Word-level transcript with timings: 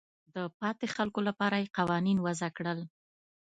د 0.35 0.37
پاتې 0.59 0.85
خلکو 0.95 1.19
لپاره 1.27 1.55
یې 1.61 1.73
قوانین 1.77 2.17
وضع 2.25 2.49
کړل. 2.57 2.79